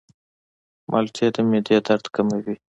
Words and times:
مالټې 0.89 1.27
د 1.35 1.37
معدې 1.49 1.77
درد 1.87 2.05
کموي. 2.15 2.55